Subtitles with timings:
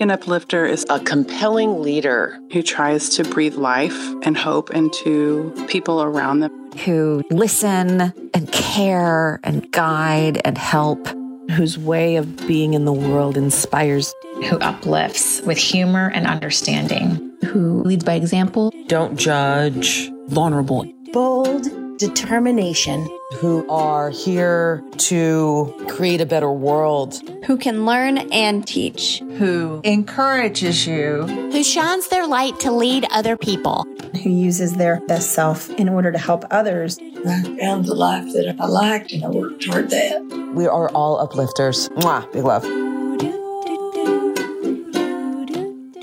[0.09, 6.39] uplifter is a compelling leader who tries to breathe life and hope into people around
[6.39, 6.71] them.
[6.85, 11.05] Who listen and care and guide and help.
[11.51, 14.13] Whose way of being in the world inspires.
[14.45, 17.33] Who uplifts with humor and understanding.
[17.43, 18.73] Who leads by example.
[18.87, 20.09] Don't judge.
[20.29, 20.85] Vulnerable.
[21.11, 23.07] Bold determination.
[23.35, 27.21] Who are here to create a better world.
[27.45, 29.19] Who can learn and teach.
[29.37, 31.27] Who encourages you.
[31.27, 33.85] Who shines their light to lead other people.
[34.23, 36.97] Who uses their best self in order to help others.
[36.99, 40.51] I found the life that I liked and I worked toward that.
[40.55, 41.87] We are all uplifters.
[41.89, 42.63] Mwah, big love.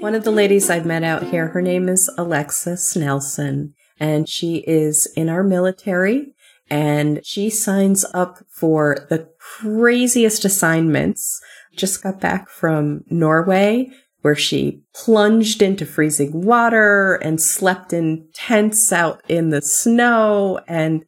[0.00, 4.58] One of the ladies I've met out here, her name is Alexis Nelson and she
[4.66, 6.34] is in our military
[6.70, 11.40] and she signs up for the craziest assignments.
[11.74, 13.90] Just got back from Norway
[14.22, 20.60] where she plunged into freezing water and slept in tents out in the snow.
[20.66, 21.04] And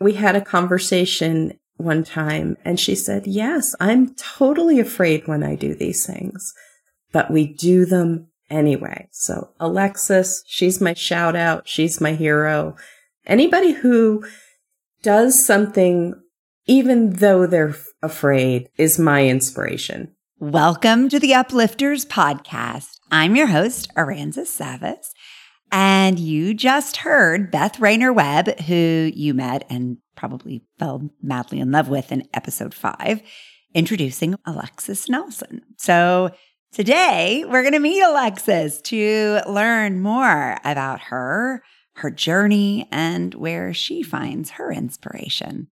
[0.00, 5.56] we had a conversation one time and she said, yes, I'm totally afraid when I
[5.56, 6.52] do these things,
[7.12, 9.08] but we do them anyway.
[9.10, 11.66] So Alexis, she's my shout out.
[11.66, 12.76] She's my hero.
[13.26, 14.24] Anybody who
[15.02, 16.14] does something
[16.66, 20.14] even though they're afraid is my inspiration.
[20.38, 22.98] Welcome to the Uplifters podcast.
[23.10, 25.06] I'm your host, Aransas Savas.
[25.72, 31.72] And you just heard Beth Raynor Webb, who you met and probably fell madly in
[31.72, 33.22] love with in episode five,
[33.74, 35.62] introducing Alexis Nelson.
[35.78, 36.32] So
[36.72, 41.62] Today, we're going to meet Alexis to learn more about her,
[41.96, 45.68] her journey, and where she finds her inspiration.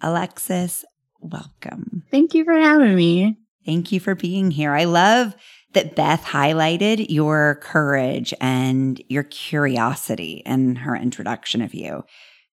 [0.00, 0.84] Alexis,
[1.18, 2.04] welcome.
[2.12, 3.36] Thank you for having me.
[3.64, 4.72] Thank you for being here.
[4.72, 5.34] I love
[5.72, 12.04] that Beth highlighted your courage and your curiosity in her introduction of you.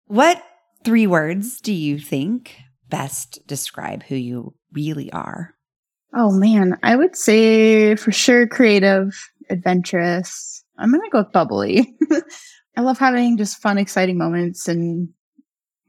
[0.06, 0.42] What
[0.86, 2.56] three words do you think
[2.88, 5.56] best describe who you really are?
[6.14, 10.64] Oh man, I would say for sure creative, adventurous.
[10.78, 11.96] I'm to go with bubbly.
[12.78, 15.10] I love having just fun, exciting moments and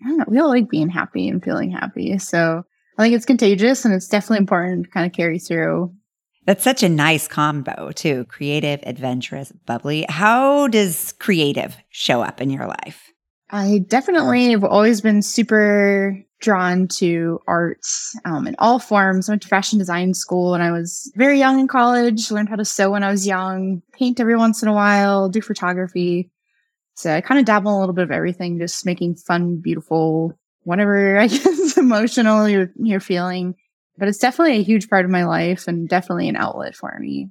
[0.05, 2.19] I don't know, we all like being happy and feeling happy.
[2.19, 2.63] So
[2.99, 5.95] I think it's contagious and it's definitely important to kind of carry through.
[6.45, 8.25] That's such a nice combo too.
[8.25, 10.05] Creative, adventurous, bubbly.
[10.09, 13.12] How does creative show up in your life?
[13.53, 19.29] I definitely have always been super drawn to arts um, in all forms.
[19.29, 22.57] I went to fashion design school when I was very young in college, learned how
[22.57, 26.31] to sew when I was young, paint every once in a while, do photography.
[26.95, 30.33] So I kind of dabble in a little bit of everything, just making fun, beautiful,
[30.63, 33.55] whatever I guess emotional you're, you're feeling.
[33.99, 37.29] But it's definitely a huge part of my life and definitely an outlet for me.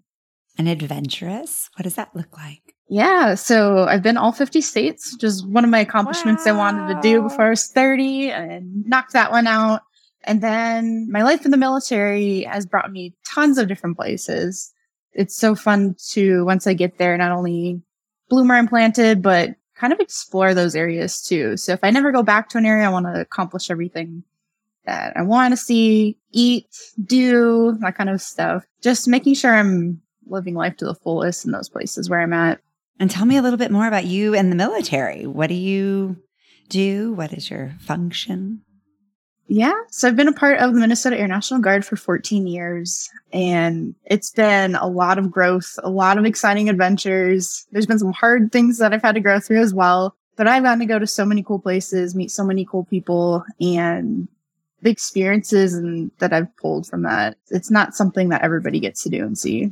[0.55, 1.71] And adventurous?
[1.75, 2.70] What does that look like?
[2.91, 6.51] Yeah, so I've been all 50 states, which is one of my accomplishments wow.
[6.51, 9.83] I wanted to do before I was 30 and knocked that one out.
[10.25, 14.73] And then my life in the military has brought me tons of different places.
[15.13, 17.81] It's so fun to, once I get there, not only
[18.27, 21.55] bloom where I'm planted, but kind of explore those areas too.
[21.55, 24.25] So if I never go back to an area, I want to accomplish everything
[24.83, 26.67] that I want to see, eat,
[27.05, 28.65] do, that kind of stuff.
[28.81, 32.59] Just making sure I'm living life to the fullest in those places where I'm at.
[33.01, 35.25] And tell me a little bit more about you and the military.
[35.25, 36.17] What do you
[36.69, 37.13] do?
[37.13, 38.61] What is your function?
[39.47, 43.09] Yeah, so I've been a part of the Minnesota Air National Guard for 14 years,
[43.33, 47.65] and it's been a lot of growth, a lot of exciting adventures.
[47.71, 50.61] There's been some hard things that I've had to grow through as well, but I've
[50.61, 54.27] gotten to go to so many cool places, meet so many cool people, and
[54.83, 57.35] the experiences and that I've pulled from that.
[57.49, 59.71] It's not something that everybody gets to do and see.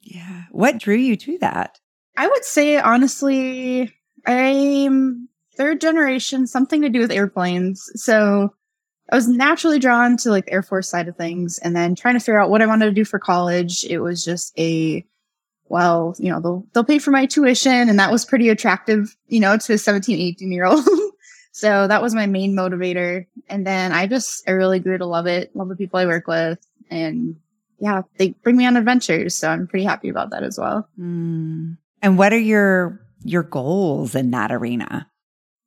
[0.00, 0.46] Yeah.
[0.50, 1.78] What drew you to that?
[2.16, 3.92] I would say honestly,
[4.26, 7.90] I'm third generation, something to do with airplanes.
[7.94, 8.54] So
[9.10, 12.14] I was naturally drawn to like the Air Force side of things and then trying
[12.14, 13.84] to figure out what I wanted to do for college.
[13.84, 15.04] It was just a,
[15.68, 19.40] well, you know, they'll, they'll pay for my tuition and that was pretty attractive, you
[19.40, 20.84] know, to a 17, 18 year old.
[21.52, 23.26] so that was my main motivator.
[23.48, 26.26] And then I just, I really grew to love it, love the people I work
[26.26, 26.58] with
[26.90, 27.36] and
[27.78, 29.34] yeah, they bring me on adventures.
[29.34, 30.88] So I'm pretty happy about that as well.
[30.98, 31.76] Mm.
[32.06, 35.10] And what are your your goals in that arena?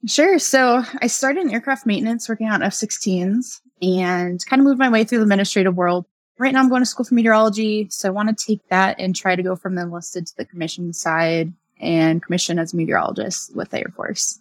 [0.07, 0.39] Sure.
[0.39, 5.03] So I started in aircraft maintenance working on F-16s and kind of moved my way
[5.03, 6.05] through the administrative world.
[6.37, 7.87] Right now I'm going to school for meteorology.
[7.89, 10.45] So I want to take that and try to go from the enlisted to the
[10.45, 11.51] commission side
[11.81, 14.39] and commission as a meteorologist with the Air Force.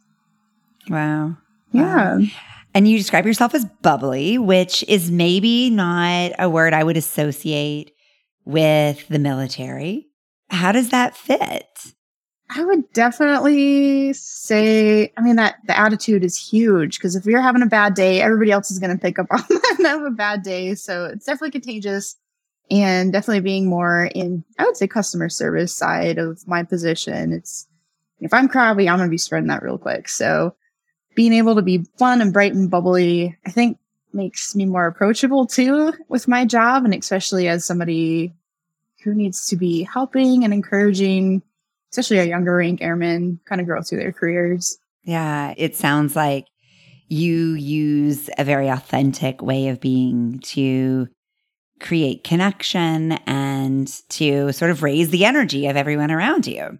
[0.88, 1.36] Wow.
[1.72, 2.18] Yeah.
[2.18, 2.26] Wow.
[2.74, 7.90] And you describe yourself as bubbly, which is maybe not a word I would associate
[8.44, 10.07] with the military.
[10.50, 11.92] How does that fit?
[12.50, 17.62] I would definitely say, I mean, that the attitude is huge because if you're having
[17.62, 20.10] a bad day, everybody else is going to pick up on that and have a
[20.10, 20.74] bad day.
[20.74, 22.16] So it's definitely contagious
[22.70, 27.32] and definitely being more in, I would say, customer service side of my position.
[27.32, 27.66] It's,
[28.20, 30.08] if I'm crabby, I'm going to be spreading that real quick.
[30.08, 30.54] So
[31.14, 33.78] being able to be fun and bright and bubbly, I think
[34.14, 36.84] makes me more approachable too with my job.
[36.84, 38.32] And especially as somebody
[39.02, 41.42] who needs to be helping and encouraging
[41.92, 44.78] especially our younger rank airmen kind of grow through their careers.
[45.04, 46.46] Yeah, it sounds like
[47.08, 51.08] you use a very authentic way of being to
[51.80, 56.78] create connection and to sort of raise the energy of everyone around you.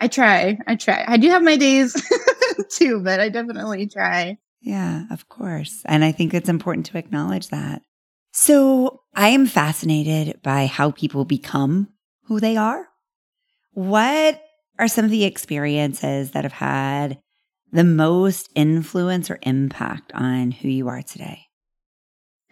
[0.00, 0.58] I try.
[0.66, 1.04] I try.
[1.06, 1.94] I do have my days
[2.70, 4.38] too, but I definitely try.
[4.60, 5.82] Yeah, of course.
[5.86, 7.82] And I think it's important to acknowledge that.
[8.32, 11.88] So I am fascinated by how people become
[12.24, 12.88] who they are.
[13.72, 14.40] What
[14.78, 17.18] are some of the experiences that have had
[17.72, 21.46] the most influence or impact on who you are today?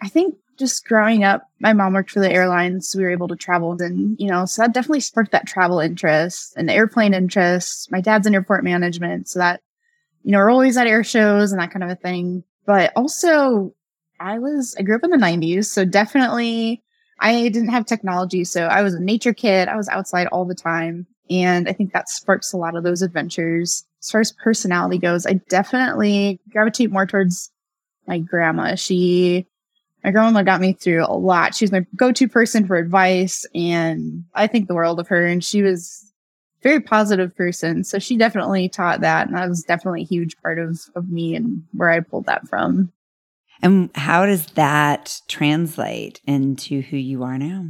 [0.02, 2.88] I think just growing up, my mom worked for the airlines.
[2.88, 5.78] So we were able to travel and, you know, so that definitely sparked that travel
[5.78, 7.90] interest and airplane interest.
[7.90, 9.28] My dad's in airport management.
[9.28, 9.60] So that,
[10.22, 12.42] you know, we're always at air shows and that kind of a thing.
[12.66, 13.74] But also
[14.20, 15.70] I was, I grew up in the nineties.
[15.70, 16.82] So definitely
[17.20, 18.44] I didn't have technology.
[18.44, 19.69] So I was a nature kid.
[19.69, 21.06] I was outside all the time.
[21.31, 23.85] And I think that sparks a lot of those adventures.
[24.03, 27.50] As far as personality goes, I definitely gravitate more towards
[28.06, 28.76] my grandma.
[28.76, 29.47] She,
[30.05, 31.55] my grandma got me through a lot.
[31.55, 35.26] She was my go-to person for advice and I think the world of her.
[35.26, 36.12] And she was
[36.62, 37.85] very positive person.
[37.85, 39.26] So she definitely taught that.
[39.26, 42.49] And that was definitely a huge part of, of me and where I pulled that
[42.49, 42.93] from.
[43.62, 47.66] And how does that translate into who you are now?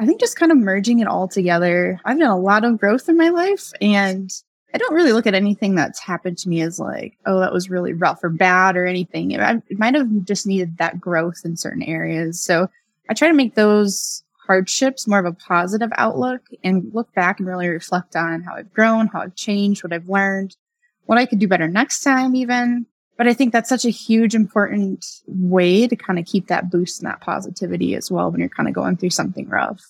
[0.00, 2.00] I think just kind of merging it all together.
[2.04, 4.30] I've done a lot of growth in my life and
[4.74, 7.68] I don't really look at anything that's happened to me as like, oh, that was
[7.68, 9.32] really rough or bad or anything.
[9.32, 12.42] It, might have just needed that growth in certain areas.
[12.42, 12.68] So
[13.08, 17.46] I try to make those hardships more of a positive outlook and look back and
[17.46, 20.56] really reflect on how I've grown, how I've changed, what I've learned,
[21.04, 22.86] what I could do better next time even.
[23.22, 27.00] But I think that's such a huge, important way to kind of keep that boost
[27.00, 29.80] and that positivity as well when you're kind of going through something rough.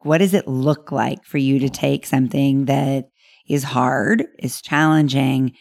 [0.00, 3.04] What does it look like for you to take something that
[3.48, 5.52] is hard, is challenging,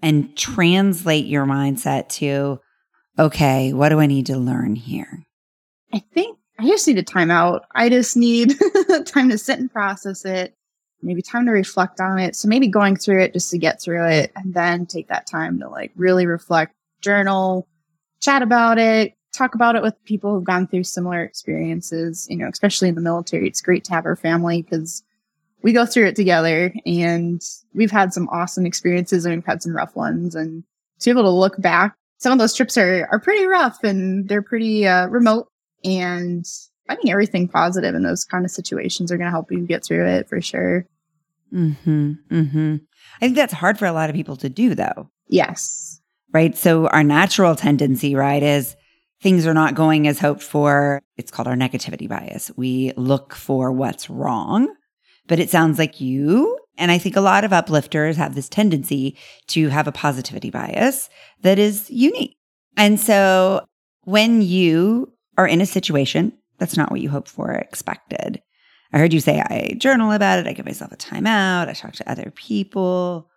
[0.00, 2.60] and translate your mindset to,
[3.18, 5.26] okay, what do I need to learn here?
[5.92, 7.60] I think I just need a timeout.
[7.74, 8.58] I just need
[9.04, 10.56] time to sit and process it,
[11.02, 12.36] maybe time to reflect on it.
[12.36, 15.58] So maybe going through it just to get through it and then take that time
[15.60, 17.66] to like really reflect, journal,
[18.20, 22.48] chat about it, talk about it with people who've gone through similar experiences, you know,
[22.48, 23.46] especially in the military.
[23.46, 25.02] It's great to have our family because
[25.62, 27.40] we go through it together and
[27.74, 30.64] we've had some awesome experiences and we've had some rough ones and
[31.00, 34.28] to be able to look back, some of those trips are, are pretty rough and
[34.28, 35.48] they're pretty uh, remote
[35.84, 36.44] and
[36.90, 40.06] finding everything positive in those kind of situations are going to help you get through
[40.06, 40.86] it for sure.
[41.50, 41.70] Hmm.
[41.70, 42.76] Hmm.
[43.16, 45.08] I think that's hard for a lot of people to do, though.
[45.28, 46.00] Yes.
[46.32, 46.56] Right.
[46.56, 48.76] So our natural tendency, right, is
[49.22, 51.00] things are not going as hoped for.
[51.16, 52.50] It's called our negativity bias.
[52.56, 54.74] We look for what's wrong,
[55.28, 59.16] but it sounds like you and I think a lot of uplifters have this tendency
[59.48, 61.10] to have a positivity bias
[61.42, 62.38] that is unique.
[62.76, 63.66] And so
[64.04, 68.40] when you are in a situation that's not what you hoped for or expected,
[68.92, 70.46] I heard you say, I journal about it.
[70.46, 71.68] I give myself a timeout.
[71.68, 73.28] I talk to other people.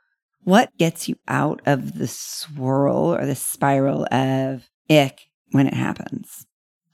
[0.43, 6.45] What gets you out of the swirl or the spiral of ick when it happens?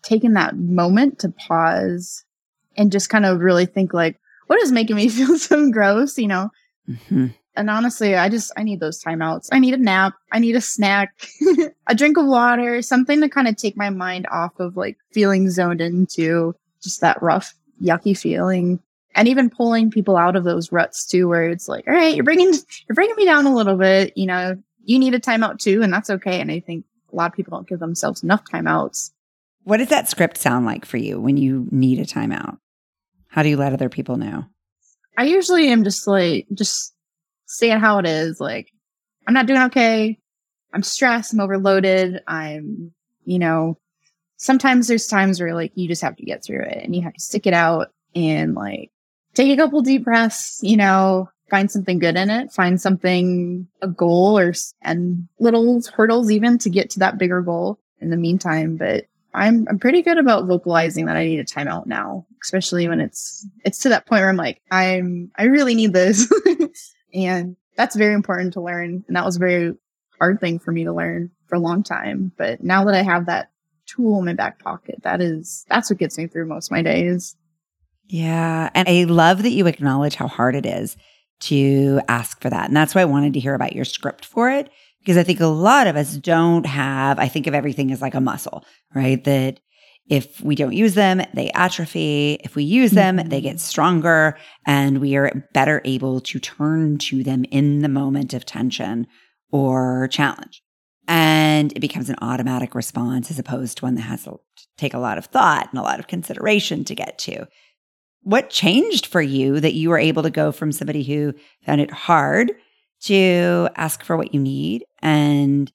[0.03, 2.24] Taking that moment to pause
[2.77, 6.27] and just kind of really think like, what is making me feel so gross, you
[6.27, 6.50] know?
[6.88, 7.27] Mm-hmm.
[7.56, 9.50] And honestly, I just, I need those timeouts.
[9.51, 10.13] I need a nap.
[10.32, 11.13] I need a snack,
[11.88, 15.50] a drink of water, something to kind of take my mind off of like feeling
[15.50, 17.53] zoned into just that rough,
[17.84, 18.79] yucky feeling.
[19.15, 22.24] And even pulling people out of those ruts too, where it's like, all right, you're
[22.24, 24.15] bringing, you're bringing me down a little bit.
[24.15, 25.82] You know, you need a timeout too.
[25.82, 26.39] And that's okay.
[26.39, 29.12] And I think a lot of people don't give themselves enough timeouts.
[29.63, 32.58] What does that script sound like for you when you need a timeout?
[33.27, 34.46] How do you let other people know?
[35.18, 36.94] I usually am just like, just
[37.50, 38.39] saying how it is.
[38.39, 38.72] Like,
[39.27, 40.18] I'm not doing okay.
[40.74, 41.34] I'm stressed.
[41.34, 42.22] I'm overloaded.
[42.27, 42.94] I'm,
[43.25, 43.77] you know,
[44.38, 47.13] sometimes there's times where like you just have to get through it and you have
[47.13, 48.91] to stick it out and like
[49.34, 53.88] take a couple deep breaths, you know, find something good in it, find something, a
[53.88, 54.53] goal or,
[54.84, 58.77] and little hurdles even to get to that bigger goal in the meantime.
[58.77, 63.00] But I'm, I'm pretty good about vocalizing that I need a timeout now, especially when
[63.00, 66.32] it's, it's to that point where I'm like, I'm, I really need this.
[67.13, 69.04] and that's very important to learn.
[69.08, 69.75] And that was a very
[70.20, 72.32] hard thing for me to learn for a long time.
[72.38, 73.51] But now that I have that
[73.86, 76.82] tool in my back pocket, that is, that's what gets me through most of my
[76.82, 77.36] days.
[78.08, 78.70] Yeah.
[78.74, 80.98] And I love that you acknowledge how hard it is
[81.42, 82.68] to ask for that.
[82.68, 85.39] And that's why I wanted to hear about your script for it, because I think
[85.39, 89.24] a lot of us don't have, I think of everything as like a muscle, right?
[89.24, 89.60] That
[90.10, 92.39] if we don't use them, they atrophy.
[92.44, 93.30] If we use them, mm-hmm.
[93.30, 98.34] they get stronger and we are better able to turn to them in the moment
[98.34, 99.06] of tension
[99.51, 100.63] or challenge.
[101.08, 104.39] And it becomes an automatic response as opposed to one that has to
[104.78, 107.48] take a lot of thought and a lot of consideration to get to.
[108.22, 111.34] What changed for you that you were able to go from somebody who
[111.66, 112.51] found it hard
[113.04, 115.72] to ask for what you need and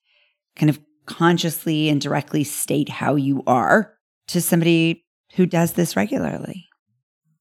[0.56, 3.93] kind of consciously and directly state how you are
[4.28, 5.04] to somebody
[5.34, 6.68] who does this regularly?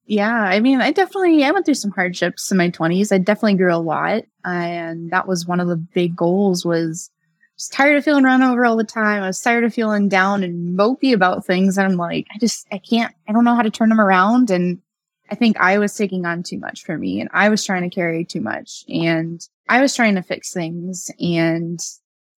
[0.06, 3.12] Yeah, I mean, I definitely I went through some hardships in my 20s.
[3.12, 7.10] I definitely grew a lot, and that was one of the big goals was
[7.58, 9.24] just tired of feeling run over all the time.
[9.24, 12.68] I was tired of feeling down and mopey about things and I'm like, I just
[12.72, 14.82] I can't I don't know how to turn them around and
[15.30, 17.94] I think I was taking on too much for me and I was trying to
[17.94, 21.80] carry too much and I was trying to fix things and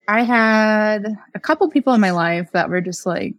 [0.07, 3.33] I had a couple people in my life that were just like,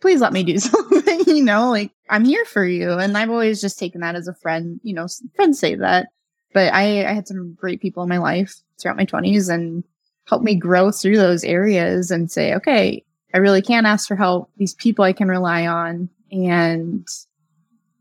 [0.00, 2.92] please let me do something, you know, like I'm here for you.
[2.92, 6.08] And I've always just taken that as a friend, you know, friends say that.
[6.54, 9.84] But I, I had some great people in my life throughout my twenties and
[10.26, 14.50] helped me grow through those areas and say, okay, I really can ask for help.
[14.56, 16.08] These people I can rely on.
[16.30, 17.06] And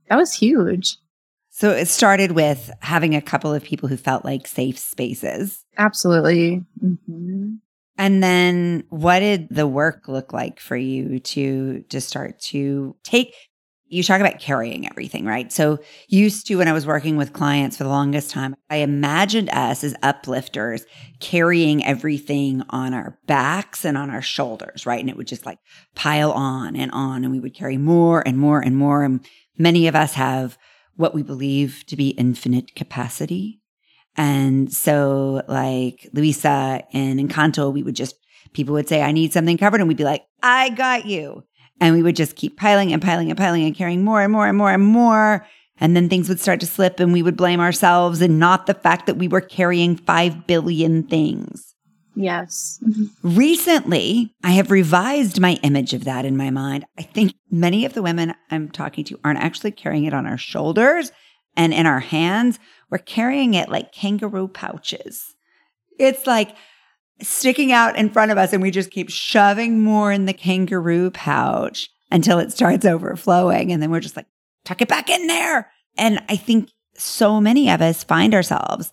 [0.10, 0.98] that was huge.
[1.50, 5.66] So it started with having a couple of people who felt like safe spaces.
[5.78, 6.64] Absolutely.
[6.84, 7.56] Mm-hmm.
[7.98, 13.34] And then what did the work look like for you to to start to take
[13.90, 15.52] you talk about carrying everything, right?
[15.52, 19.50] So used to when I was working with clients for the longest time, I imagined
[19.50, 20.86] us as uplifters
[21.22, 25.00] carrying everything on our backs and on our shoulders, right?
[25.00, 25.60] And it would just like
[25.96, 29.26] pile on and on and we would carry more and more and more and
[29.58, 30.58] many of us have
[30.96, 33.62] what we believe to be infinite capacity
[34.18, 38.16] and so, like Luisa and Encanto, we would just,
[38.54, 39.80] people would say, I need something covered.
[39.80, 41.44] And we'd be like, I got you.
[41.80, 44.48] And we would just keep piling and piling and piling and carrying more and more
[44.48, 45.46] and more and more.
[45.80, 48.74] And then things would start to slip and we would blame ourselves and not the
[48.74, 51.76] fact that we were carrying 5 billion things.
[52.16, 52.84] Yes.
[53.22, 56.86] Recently, I have revised my image of that in my mind.
[56.98, 60.38] I think many of the women I'm talking to aren't actually carrying it on our
[60.38, 61.12] shoulders
[61.56, 62.58] and in our hands.
[62.90, 65.36] We're carrying it like kangaroo pouches.
[66.00, 66.56] It's like
[67.22, 71.12] sticking out in front of us, and we just keep shoving more in the kangaroo
[71.12, 73.72] pouch until it starts overflowing.
[73.72, 74.28] And then we're just like,
[74.64, 75.72] tuck it back in there.
[75.98, 78.92] And I think so many of us find ourselves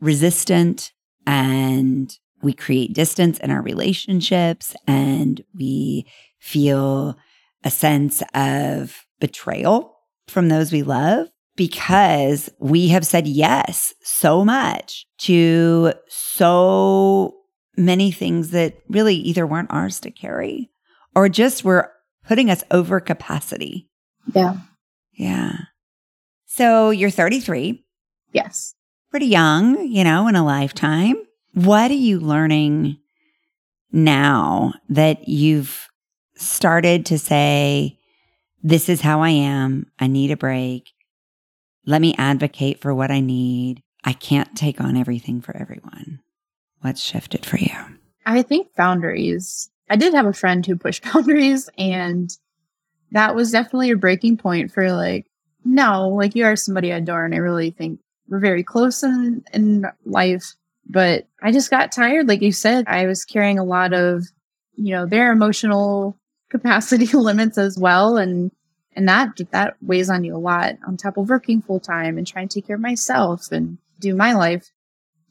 [0.00, 0.92] resistant
[1.26, 6.06] and we create distance in our relationships and we
[6.38, 7.16] feel
[7.64, 9.96] a sense of betrayal
[10.28, 17.34] from those we love because we have said yes so much to so
[17.76, 20.70] many things that really either weren't ours to carry
[21.14, 21.90] or just were
[22.26, 23.88] putting us over capacity.
[24.34, 24.56] Yeah.
[25.12, 25.52] Yeah.
[26.46, 27.84] So you're 33.
[28.32, 28.74] Yes.
[29.10, 31.16] Pretty young, you know, in a lifetime.
[31.54, 32.98] What are you learning
[33.92, 35.88] now that you've
[36.36, 37.98] started to say,
[38.62, 39.86] this is how I am.
[39.98, 40.90] I need a break.
[41.86, 43.80] Let me advocate for what I need.
[44.04, 46.20] I can't take on everything for everyone.
[46.80, 47.70] What's shifted for you?
[48.26, 49.70] I think boundaries.
[49.88, 52.28] I did have a friend who pushed boundaries, and
[53.12, 55.26] that was definitely a breaking point for like,
[55.64, 59.44] no, like you are somebody I adore, and I really think we're very close in,
[59.52, 60.54] in life.
[60.88, 62.26] But I just got tired.
[62.26, 64.24] Like you said, I was carrying a lot of,
[64.74, 66.18] you know, their emotional
[66.50, 68.16] capacity limits as well.
[68.16, 68.50] And
[68.96, 72.26] and that, that weighs on you a lot on top of working full time and
[72.26, 74.70] trying to take care of myself and do my life.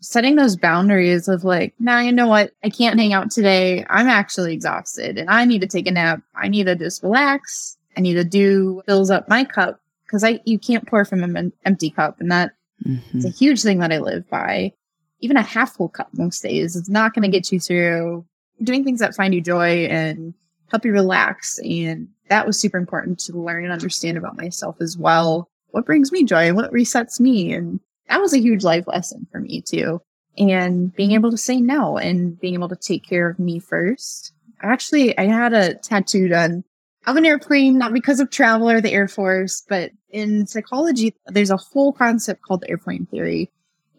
[0.02, 2.52] Setting those boundaries of like, now you know what?
[2.64, 3.84] I can't hang out today.
[3.90, 6.22] I'm actually exhausted and I need to take a nap.
[6.36, 7.76] I need to just relax.
[7.98, 11.52] I need to do fills up my cup because I, you can't pour from an
[11.66, 12.22] empty cup.
[12.22, 12.52] And that
[12.86, 13.18] mm-hmm.
[13.18, 14.74] is a huge thing that I live by.
[15.22, 18.26] Even a half full cup most days is not going to get you through
[18.62, 20.36] doing things that find you joy and
[20.70, 24.98] help you relax and that was super important to learn and understand about myself as
[24.98, 25.50] well.
[25.72, 26.48] What brings me joy?
[26.48, 27.54] And what resets me?
[27.54, 27.80] And
[28.10, 30.02] that was a huge life lesson for me too.
[30.38, 34.34] And being able to say no and being able to take care of me first.
[34.62, 36.64] Actually, I had a tattoo done
[37.08, 41.52] of an airplane, not because of travel or the Air Force, but in psychology, there's
[41.52, 43.52] a whole concept called airplane theory.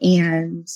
[0.03, 0.67] And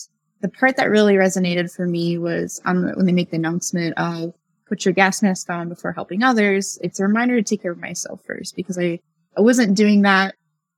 [0.41, 4.35] the part that really resonated for me was on when they make the announcement of
[4.71, 6.79] put your gas mask on before helping others.
[6.83, 9.01] It's a reminder to take care of myself first because I,
[9.37, 10.37] I wasn't doing that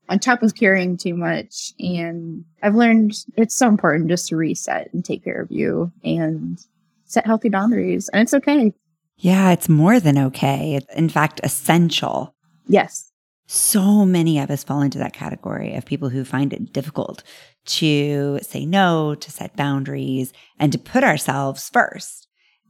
[0.09, 1.75] on top of caring too much.
[1.79, 6.59] And I've learned it's so important just to reset and take care of you and
[7.05, 8.09] set healthy boundaries.
[8.09, 8.73] And it's okay.
[9.19, 10.77] Yeah, it's more than okay.
[10.77, 12.35] It's in fact essential.
[12.67, 13.13] Yes.
[13.47, 17.23] So many of us fall into that category of people who find it difficult
[17.65, 22.29] to say no, to set boundaries, and to put ourselves first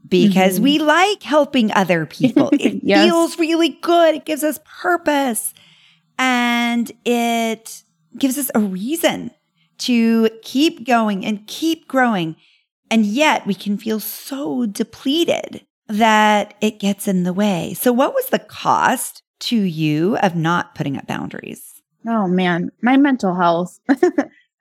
[0.09, 0.65] because mm-hmm.
[0.65, 2.51] we like helping other people.
[2.53, 3.07] It yes.
[3.07, 4.15] feels really good.
[4.15, 5.55] It gives us purpose
[6.19, 7.83] and it
[8.19, 9.31] gives us a reason
[9.79, 12.37] to keep going and keep growing.
[12.91, 17.75] And yet we can feel so depleted that it gets in the way.
[17.75, 21.83] So, what was the cost to you of not putting up boundaries?
[22.07, 23.79] Oh man, my mental health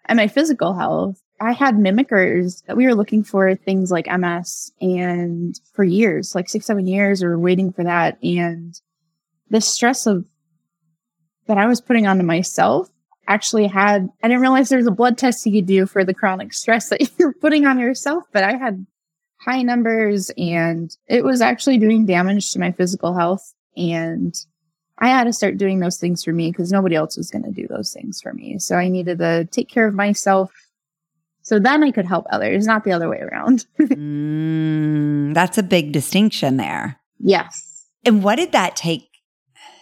[0.06, 1.21] and my physical health.
[1.42, 6.48] I had mimickers that we were looking for things like MS and for years, like
[6.48, 8.20] six, seven years, we were waiting for that.
[8.24, 8.80] And
[9.50, 10.24] the stress of
[11.48, 12.90] that I was putting onto myself
[13.28, 16.14] actually had, I didn't realize there was a blood test you could do for the
[16.14, 18.86] chronic stress that you're putting on yourself, but I had
[19.40, 23.56] high numbers and it was actually doing damage to my physical health.
[23.76, 24.36] And
[25.00, 27.52] I had to start doing those things for me because nobody else was going to
[27.52, 28.60] do those things for me.
[28.60, 30.52] So I needed to take care of myself
[31.52, 33.66] so then I could help others, not the other way around.
[33.82, 36.98] mm, that's a big distinction there.
[37.20, 37.88] Yes.
[38.06, 39.10] And what did that take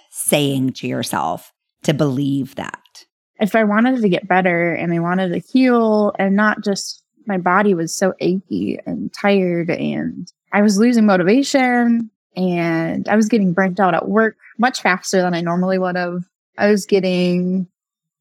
[0.10, 3.06] saying to yourself to believe that?
[3.40, 7.38] If I wanted to get better and I wanted to heal and not just my
[7.38, 13.54] body was so achy and tired and I was losing motivation and I was getting
[13.54, 16.24] burnt out at work much faster than I normally would have.
[16.58, 17.68] I was getting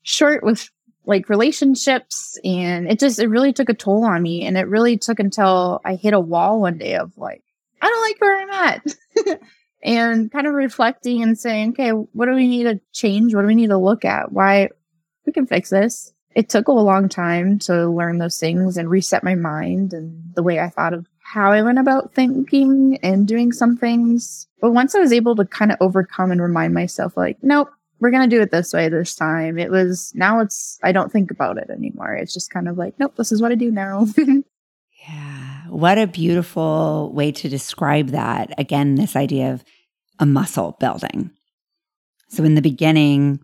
[0.03, 0.69] short with
[1.09, 4.45] like relationships and it just, it really took a toll on me.
[4.45, 7.43] And it really took until I hit a wall one day of like,
[7.81, 9.41] I don't like where I'm at.
[9.83, 13.35] and kind of reflecting and saying, okay, what do we need to change?
[13.35, 14.33] What do we need to look at?
[14.33, 14.69] Why
[15.25, 16.13] we can fix this.
[16.35, 20.43] It took a long time to learn those things and reset my mind and the
[20.43, 24.47] way I thought of how I went about thinking and doing some things.
[24.61, 28.11] But once I was able to kind of overcome and remind myself, like, nope, we're
[28.11, 29.59] going to do it this way this time.
[29.59, 32.15] It was, now it's, I don't think about it anymore.
[32.15, 34.07] It's just kind of like, nope, this is what I do now.
[35.09, 35.63] yeah.
[35.69, 38.53] What a beautiful way to describe that.
[38.59, 39.65] Again, this idea of
[40.19, 41.31] a muscle building.
[42.29, 43.41] So in the beginning,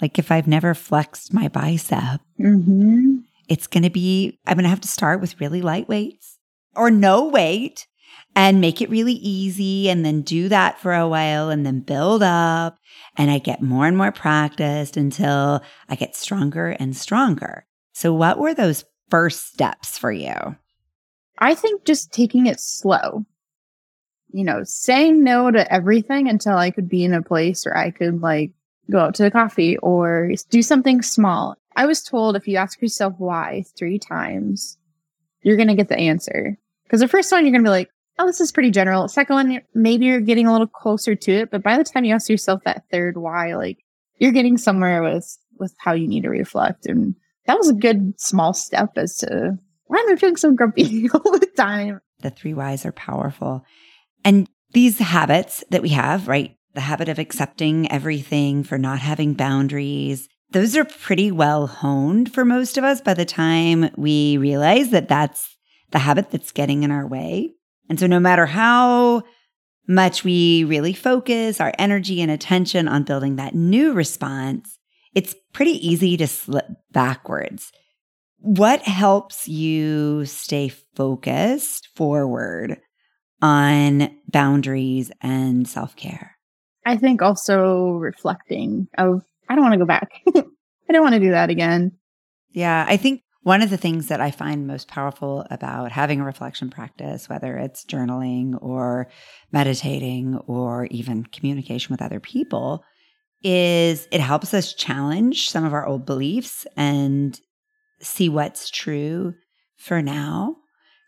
[0.00, 3.18] like if I've never flexed my bicep, mm-hmm.
[3.48, 6.38] it's going to be, I'm going to have to start with really light weights
[6.76, 7.86] or no weight
[8.36, 12.22] and make it really easy and then do that for a while and then build
[12.22, 12.77] up.
[13.18, 17.66] And I get more and more practiced until I get stronger and stronger.
[17.92, 20.56] So, what were those first steps for you?
[21.38, 23.26] I think just taking it slow,
[24.28, 27.90] you know, saying no to everything until I could be in a place where I
[27.90, 28.52] could like
[28.90, 31.56] go out to the coffee or do something small.
[31.76, 34.78] I was told if you ask yourself why three times,
[35.42, 36.58] you're going to get the answer.
[36.84, 39.08] Because the first one, you're going to be like, oh, this is pretty general.
[39.08, 42.14] Second one, maybe you're getting a little closer to it, but by the time you
[42.14, 43.78] ask yourself that third why, like
[44.18, 46.86] you're getting somewhere with with how you need to reflect.
[46.86, 47.14] And
[47.46, 51.38] that was a good small step as to why am I feeling so grumpy all
[51.38, 52.00] the time.
[52.20, 53.64] The three whys are powerful.
[54.24, 56.56] And these habits that we have, right?
[56.74, 62.44] The habit of accepting everything for not having boundaries, those are pretty well honed for
[62.44, 65.56] most of us by the time we realize that that's
[65.90, 67.54] the habit that's getting in our way.
[67.88, 69.22] And so, no matter how
[69.86, 74.78] much we really focus our energy and attention on building that new response,
[75.14, 77.72] it's pretty easy to slip backwards.
[78.40, 82.78] What helps you stay focused forward
[83.42, 86.36] on boundaries and self care?
[86.84, 90.10] I think also reflecting of, I don't want to go back.
[90.36, 91.92] I don't want to do that again.
[92.52, 92.86] Yeah.
[92.88, 96.68] I think one of the things that I find most powerful about having a reflection
[96.68, 99.08] practice, whether it's journaling or
[99.50, 102.84] meditating or even communication with other people,
[103.42, 107.40] is it helps us challenge some of our old beliefs and
[108.02, 109.32] see what's true
[109.78, 110.56] for now.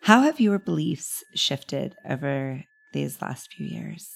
[0.01, 4.09] How have your beliefs shifted over these last few years?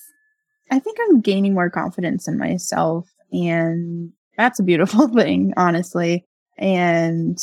[0.70, 6.24] I think I'm gaining more confidence in myself, and that's a beautiful thing, honestly.
[6.56, 7.36] And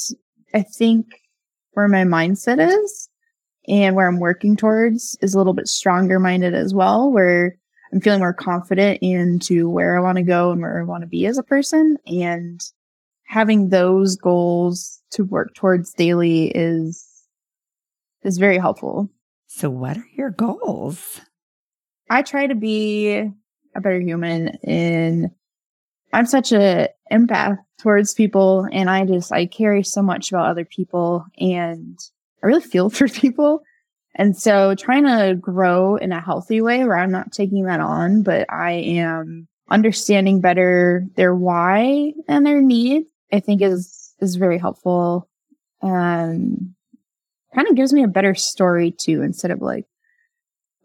[0.53, 1.05] I think
[1.73, 3.09] where my mindset is
[3.67, 7.57] and where I'm working towards is a little bit stronger minded as well, where
[7.93, 11.07] I'm feeling more confident into where I want to go and where I want to
[11.07, 11.97] be as a person.
[12.05, 12.61] And
[13.25, 17.07] having those goals to work towards daily is,
[18.23, 19.09] is very helpful.
[19.47, 21.21] So what are your goals?
[22.09, 23.09] I try to be
[23.75, 25.31] a better human and
[26.13, 30.65] I'm such a empath towards people and I just, I carry so much about other
[30.65, 31.99] people and
[32.43, 33.63] I really feel for people.
[34.15, 38.23] And so trying to grow in a healthy way where I'm not taking that on,
[38.23, 44.57] but I am understanding better their why and their need, I think is, is very
[44.57, 45.29] helpful.
[45.81, 46.75] Um, and
[47.55, 49.85] kind of gives me a better story too, instead of like,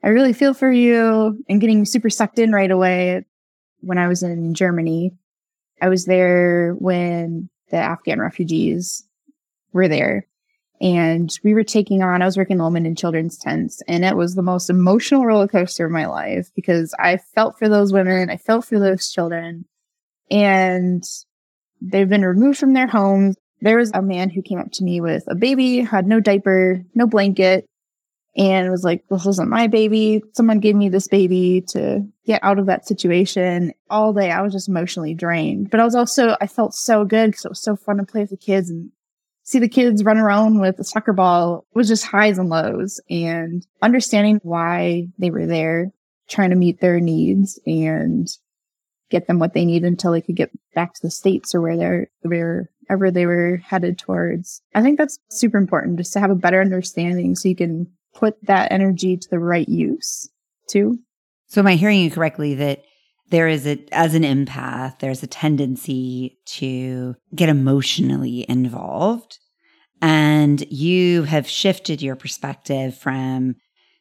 [0.03, 3.25] I really feel for you and getting super sucked in right away.
[3.81, 5.13] When I was in Germany,
[5.81, 9.05] I was there when the Afghan refugees
[9.73, 10.27] were there
[10.81, 14.17] and we were taking on, I was working in women in children's tents and it
[14.17, 18.31] was the most emotional roller coaster of my life because I felt for those women.
[18.31, 19.65] I felt for those children
[20.31, 21.03] and
[21.81, 23.37] they've been removed from their homes.
[23.61, 26.83] There was a man who came up to me with a baby, had no diaper,
[26.95, 27.67] no blanket,
[28.37, 30.22] and was like, this isn't my baby.
[30.35, 33.72] Someone gave me this baby to get out of that situation.
[33.88, 37.31] All day I was just emotionally drained, but I was also, I felt so good
[37.31, 38.90] because it was so fun to play with the kids and
[39.42, 43.01] see the kids run around with a soccer ball It was just highs and lows
[43.09, 45.92] and understanding why they were there,
[46.29, 48.29] trying to meet their needs and
[49.09, 51.77] get them what they need until they could get back to the States or where
[51.77, 54.61] they're, wherever they were headed towards.
[54.75, 57.87] I think that's super important just to have a better understanding so you can
[58.18, 60.29] put that energy to the right use
[60.68, 60.98] too.
[61.48, 62.83] So am I hearing you correctly that
[63.31, 69.38] there is a as an empath there's a tendency to get emotionally involved
[70.00, 73.57] and you have shifted your perspective from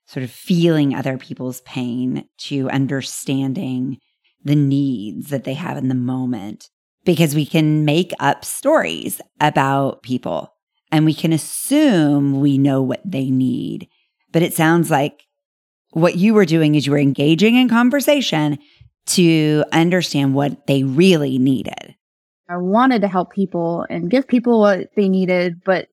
[0.07, 3.97] sort of feeling other people's pain to understanding
[4.43, 6.69] the needs that they have in the moment
[7.03, 10.53] because we can make up stories about people
[10.91, 13.87] and we can assume we know what they need
[14.35, 15.23] but it sounds like
[15.91, 18.59] what you were doing is you were engaging in conversation
[19.05, 21.95] to understand what they really needed.
[22.49, 25.87] I wanted to help people and give people what they needed, but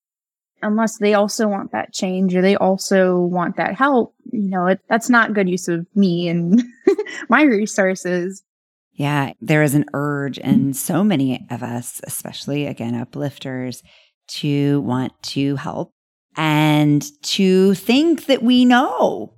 [0.60, 4.80] unless they also want that change or they also want that help, you know, it,
[4.88, 6.64] that's not good use of me and
[7.28, 8.42] my resources.
[8.94, 13.84] Yeah, there is an urge in so many of us, especially again, uplifters,
[14.40, 15.92] to want to help
[16.36, 19.34] and to think that we know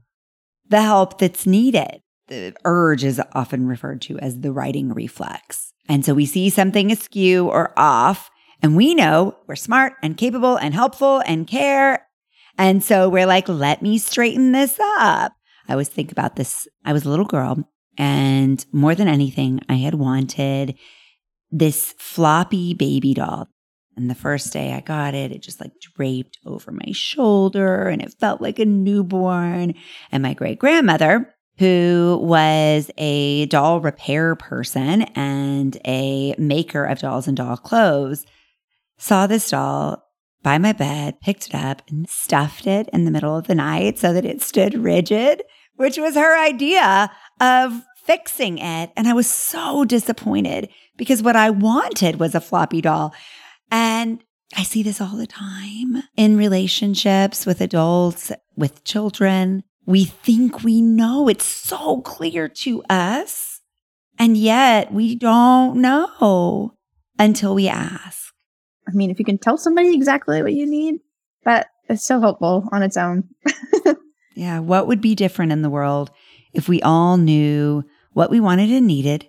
[0.69, 5.73] the help that's needed the urge is often referred to as the righting reflex.
[5.89, 8.31] And so we see something askew or off,
[8.63, 12.07] and we know we're smart and capable and helpful and care.
[12.57, 15.33] And so we're like, let me straighten this up.
[15.69, 16.69] I always think about this.
[16.85, 20.77] I was a little girl, and more than anything, I had wanted
[21.51, 23.49] this floppy baby doll.
[23.97, 28.03] And the first day I got it, it just like draped over my shoulder and
[28.03, 29.75] it felt like a newborn.
[30.11, 37.29] And my great grandmother, who was a doll repair person and a maker of dolls
[37.29, 38.27] and doll clothes,
[38.99, 40.03] saw this doll
[40.43, 43.99] by my bed, picked it up, and stuffed it in the middle of the night
[43.99, 45.43] so that it stood rigid,
[45.77, 48.91] which was her idea of fixing it.
[48.97, 53.15] And I was so disappointed because what I wanted was a floppy doll.
[53.71, 54.23] And
[54.57, 60.81] I see this all the time in relationships with adults, with children we think we
[60.81, 61.29] know.
[61.29, 63.61] It's so clear to us.
[64.19, 66.75] And yet we don't know
[67.19, 68.33] until we ask.
[68.89, 71.01] I mean, if you can tell somebody exactly what you need,
[71.45, 73.25] that is so helpful on its own.
[74.35, 74.61] yeah.
[74.61, 76.11] What would be different in the world
[76.53, 79.29] if we all knew what we wanted and needed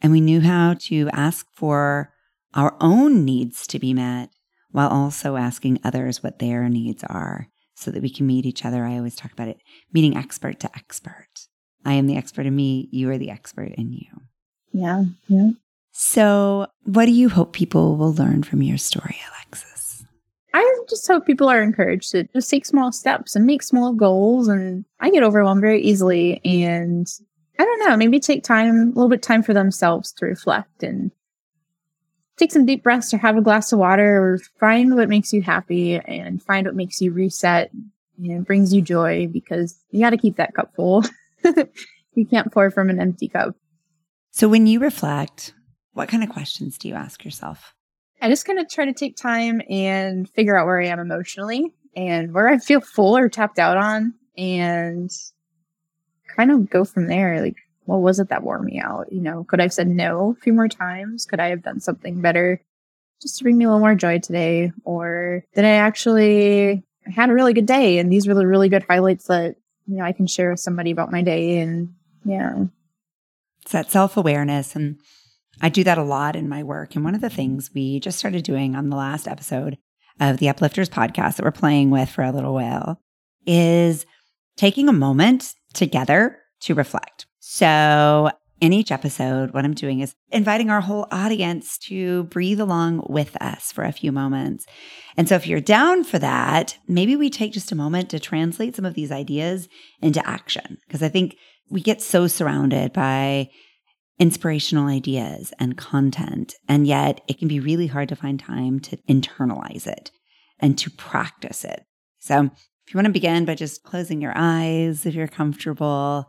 [0.00, 2.11] and we knew how to ask for
[2.54, 4.30] our own needs to be met
[4.70, 7.48] while also asking others what their needs are?
[7.82, 8.84] so that we can meet each other.
[8.84, 9.58] I always talk about it
[9.92, 11.48] meeting expert to expert.
[11.84, 14.08] I am the expert in me, you are the expert in you.
[14.72, 15.04] Yeah.
[15.26, 15.50] Yeah.
[15.90, 20.04] So, what do you hope people will learn from your story, Alexis?
[20.54, 24.48] I just hope people are encouraged to just take small steps and make small goals.
[24.48, 26.40] And I get overwhelmed very easily.
[26.44, 27.06] And
[27.58, 31.10] I don't know, maybe take time, a little bit time for themselves to reflect and
[32.36, 35.42] take some deep breaths or have a glass of water or find what makes you
[35.42, 37.70] happy and find what makes you reset
[38.18, 41.04] and brings you joy because you got to keep that cup full.
[42.14, 43.54] you can't pour from an empty cup.
[44.30, 45.54] So when you reflect,
[45.92, 47.74] what kind of questions do you ask yourself?
[48.20, 51.72] I just kind of try to take time and figure out where I am emotionally
[51.96, 55.10] and where I feel full or tapped out on and
[56.36, 57.42] kind of go from there.
[57.42, 57.56] Like,
[57.92, 59.12] what was it that wore me out?
[59.12, 61.26] You know, could I have said no a few more times?
[61.26, 62.62] Could I have done something better
[63.20, 64.72] just to bring me a little more joy today?
[64.84, 67.98] Or did I actually had a really good day?
[67.98, 70.90] And these were the really good highlights that, you know, I can share with somebody
[70.90, 71.58] about my day.
[71.58, 71.92] And
[72.24, 72.64] yeah.
[73.60, 74.74] It's that self awareness.
[74.74, 74.98] And
[75.60, 76.94] I do that a lot in my work.
[76.94, 79.76] And one of the things we just started doing on the last episode
[80.18, 83.02] of the Uplifters podcast that we're playing with for a little while
[83.46, 84.06] is
[84.56, 87.26] taking a moment together to reflect.
[87.44, 93.04] So, in each episode, what I'm doing is inviting our whole audience to breathe along
[93.08, 94.64] with us for a few moments.
[95.16, 98.76] And so, if you're down for that, maybe we take just a moment to translate
[98.76, 99.68] some of these ideas
[100.00, 100.78] into action.
[100.86, 101.34] Because I think
[101.68, 103.50] we get so surrounded by
[104.20, 108.98] inspirational ideas and content, and yet it can be really hard to find time to
[109.10, 110.12] internalize it
[110.60, 111.82] and to practice it.
[112.20, 112.50] So,
[112.86, 116.28] if you want to begin by just closing your eyes, if you're comfortable,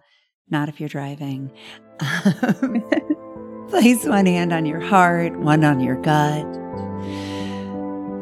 [0.50, 1.52] not if you're driving,
[2.00, 2.84] um,
[3.70, 6.46] place one hand on your heart, one on your gut.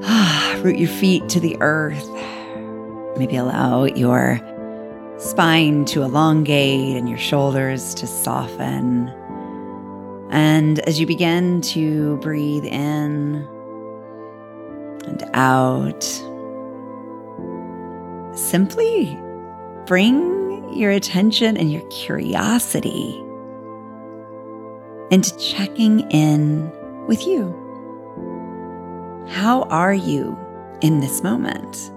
[0.64, 2.08] Root your feet to the earth.
[3.18, 4.40] Maybe allow your
[5.18, 9.10] spine to elongate and your shoulders to soften.
[10.32, 13.48] And as you begin to breathe in
[15.06, 16.04] and out,
[18.36, 19.20] simply
[19.86, 23.18] bring your attention and your curiosity
[25.12, 26.72] into checking in
[27.08, 27.54] with you.
[29.28, 30.38] How are you
[30.82, 31.92] in this moment?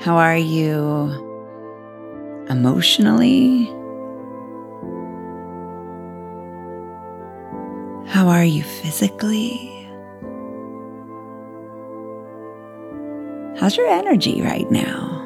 [0.00, 1.26] How are you
[2.48, 3.66] emotionally?
[8.06, 9.74] How are you physically?
[13.58, 15.17] How's your energy right now?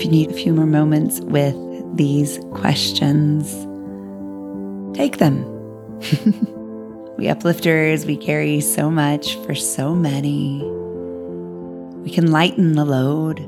[0.00, 1.54] If you need a few more moments with
[1.94, 3.52] these questions,
[4.96, 5.44] take them.
[7.18, 10.62] we uplifters, we carry so much for so many.
[12.00, 13.46] We can lighten the load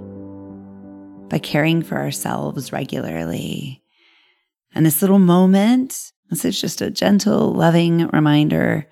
[1.31, 3.83] by caring for ourselves regularly.
[4.75, 8.87] And this little moment, this is just a gentle, loving reminder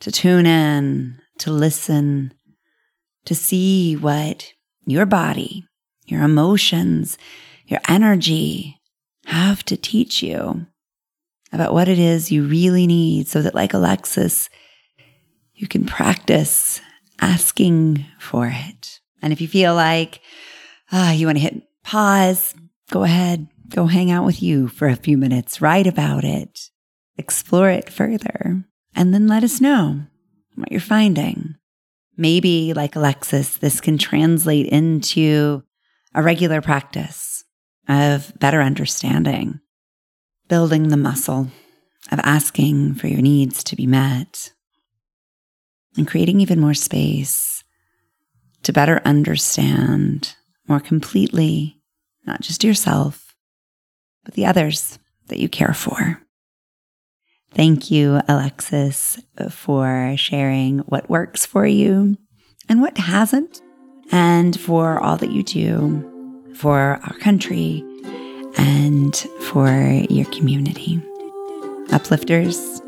[0.00, 2.34] to tune in, to listen,
[3.24, 4.52] to see what
[4.84, 5.64] your body,
[6.04, 7.18] your emotions,
[7.66, 8.80] your energy
[9.26, 10.66] have to teach you
[11.52, 14.48] about what it is you really need so that, like Alexis,
[15.54, 16.80] you can practice
[17.20, 19.00] asking for it.
[19.20, 20.20] And if you feel like
[20.92, 22.54] ah, you want to hit pause,
[22.90, 26.70] go ahead, go hang out with you for a few minutes, write about it,
[27.16, 30.02] explore it further, and then let us know
[30.54, 31.56] what you're finding.
[32.16, 35.64] Maybe, like Alexis, this can translate into
[36.14, 37.44] a regular practice
[37.88, 39.60] of better understanding,
[40.48, 41.48] building the muscle
[42.10, 44.52] of asking for your needs to be met,
[45.96, 47.64] and creating even more space
[48.62, 50.34] to better understand
[50.68, 51.80] more completely,
[52.26, 53.34] not just yourself,
[54.24, 54.98] but the others
[55.28, 56.22] that you care for.
[57.54, 59.20] Thank you, Alexis,
[59.50, 62.16] for sharing what works for you
[62.68, 63.60] and what hasn't,
[64.10, 66.08] and for all that you do
[66.54, 67.84] for our country
[68.56, 69.70] and for
[70.10, 71.00] your community.
[71.90, 72.80] Uplifters,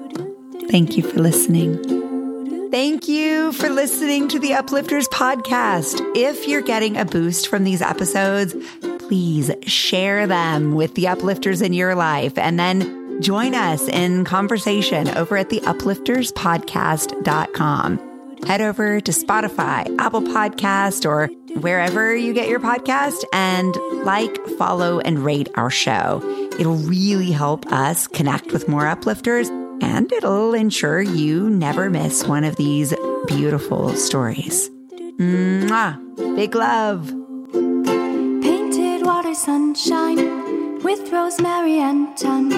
[0.71, 2.71] thank you for listening.
[2.71, 6.01] Thank you for listening to the Uplifters podcast.
[6.17, 8.55] If you're getting a boost from these episodes,
[8.99, 15.09] please share them with the uplifters in your life and then join us in conversation
[15.17, 18.14] over at the uplifterspodcast.com.
[18.47, 21.29] Head over to Spotify, Apple Podcast, or
[21.61, 26.21] wherever you get your podcast and like, follow, and rate our show.
[26.59, 29.49] It'll really help us connect with more uplifters
[29.83, 32.95] and it'll ensure you never miss one of these
[33.27, 34.69] beautiful stories.
[35.19, 35.99] Mwah!
[36.37, 37.09] Big love.
[38.43, 42.51] Painted water sunshine with rosemary and thyme.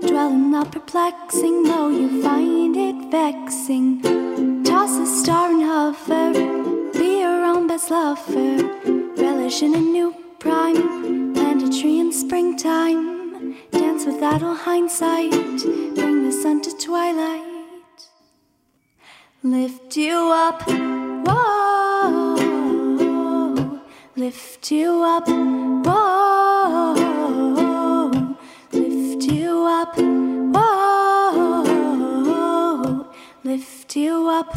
[0.00, 4.25] Dwell in the perplexing, though you find it vexing.
[4.76, 6.32] Toss a star and hover,
[6.92, 8.56] be your own best lover.
[9.16, 13.56] Relish in a new prime, plant a tree in springtime.
[13.70, 17.42] Dance with idle hindsight, bring the sun to twilight.
[19.42, 20.62] Lift you up,
[21.26, 22.36] whoa,
[24.14, 25.26] lift you up.
[25.26, 26.25] Whoa,
[33.96, 34.54] you up.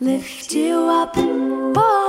[0.00, 1.16] Lift you up.
[1.16, 2.05] Whoa,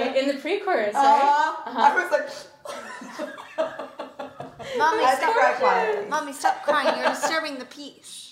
[0.00, 1.62] Right, in the pre-chorus, Uh, right?
[1.66, 2.28] I was like,
[4.78, 5.58] Mommy, I had to cry stop.
[5.60, 6.08] quietly.
[6.08, 6.98] Mommy, stop crying.
[6.98, 8.23] You're disturbing the peace.